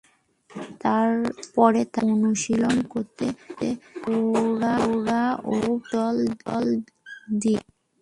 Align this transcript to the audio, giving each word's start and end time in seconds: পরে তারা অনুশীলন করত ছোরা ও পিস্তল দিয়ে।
পরে 1.55 1.81
তারা 1.93 2.11
অনুশীলন 2.15 2.77
করত 2.93 3.19
ছোরা 3.95 5.23
ও 5.45 5.53
পিস্তল 5.83 6.65
দিয়ে। 7.41 7.61